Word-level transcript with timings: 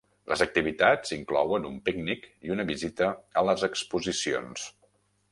Les 0.29 0.41
activitats 0.43 1.11
inclouen 1.17 1.67
un 1.69 1.75
pícnic 1.89 2.25
i 2.47 2.53
una 2.55 2.65
visita 2.69 3.11
a 3.41 3.43
les 3.49 3.67
exposicions. 3.69 4.65